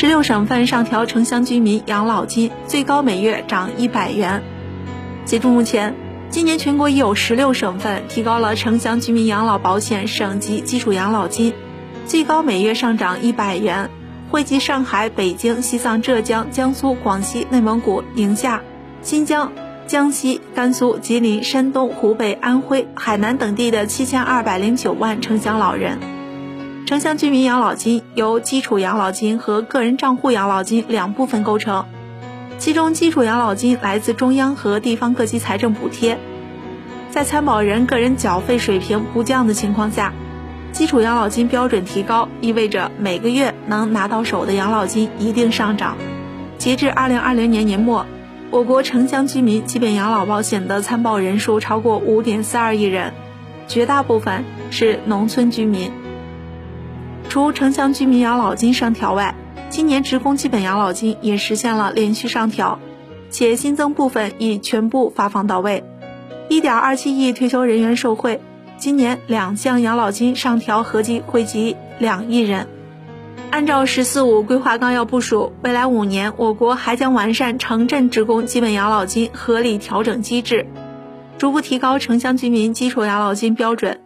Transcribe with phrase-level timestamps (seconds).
[0.00, 4.44] 十六省份上调城乡居民养老金，最高每月涨一百元。
[5.24, 5.92] 截至目前，
[6.30, 11.52] 今年全国已有十六省份提高了城乡居民养老保险省级基础养老金，
[12.06, 13.90] 最高每月上涨一百元，
[14.30, 18.62] 惠及上海、北京、西藏、浙江、江苏、广西、内蒙古、宁夏、
[19.02, 19.50] 新疆。
[19.88, 25.98] 江西、甘肃、吉林、山东、湖北、安徽、海南等地的七千二百零九万城乡老人。
[26.88, 31.84] 城乡居民养老金由基础养老金和个人账户养老金两部分构成，
[32.56, 36.18] 其中基础养老金来自中央和地方各级财政补贴，
[37.10, 40.14] 在参保人个人缴费水平不降的情况下，
[40.72, 45.94] 基础养老金标准提高，意味着每个月能拿到手的养老金一定上涨。
[46.56, 48.06] 截至二零二零年年末。
[48.50, 53.12] 我国城乡居民基本养老保险的参保人数超过五点四二亿人，
[53.66, 55.92] 绝大部分是农村居民。
[57.28, 59.34] 除城乡居民养老金上调外，
[59.68, 62.78] 今年职工基本养老金也实现了连续上调，
[63.30, 65.84] 且新增部分已全部发放到位，
[66.48, 68.40] 一点二七亿退休人员受惠。
[68.78, 72.66] 今年两项养老金上调合计惠及两亿人。
[73.50, 80.66] 按照“十四五”规划纲要部署，未来五年，我国还将完善城镇职工基本养老金合理调整机制，
[81.36, 84.00] 逐步提高城乡居民基础养老金标准，